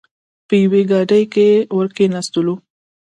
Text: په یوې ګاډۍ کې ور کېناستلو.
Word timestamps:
په 0.47 0.53
یوې 0.63 0.81
ګاډۍ 0.91 1.23
کې 1.33 1.47
ور 1.75 1.87
کېناستلو. 1.95 2.55